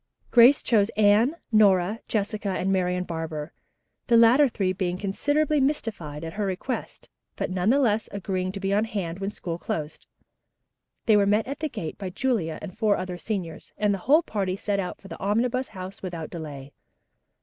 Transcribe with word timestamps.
Grace 0.31 0.63
chose 0.63 0.89
Anne, 0.97 1.35
Nora, 1.51 1.99
Jessica 2.07 2.49
and 2.49 2.71
Marian 2.73 3.03
Barber, 3.03 3.53
the 4.07 4.17
latter 4.17 4.47
three 4.47 4.73
being 4.73 4.97
considerably 4.97 5.61
mystified 5.61 6.23
at 6.23 6.33
her 6.33 6.45
request, 6.47 7.07
but 7.35 7.51
nevertheless 7.51 8.09
agreeing 8.11 8.51
to 8.53 8.59
be 8.59 8.73
on 8.73 8.85
hand 8.85 9.19
when 9.19 9.29
school 9.29 9.59
closed. 9.59 10.07
They 11.05 11.15
were 11.15 11.27
met 11.27 11.45
at 11.45 11.59
the 11.59 11.69
gate 11.69 11.99
by 11.99 12.09
Julia 12.09 12.57
and 12.63 12.75
four 12.75 12.97
other 12.97 13.19
seniors, 13.19 13.73
and 13.77 13.93
the 13.93 13.99
whole 13.99 14.23
party 14.23 14.55
set 14.55 14.79
out 14.79 14.99
for 14.99 15.07
the 15.07 15.19
Omnibus 15.19 15.67
House 15.67 16.01
without 16.01 16.31
delay. 16.31 16.73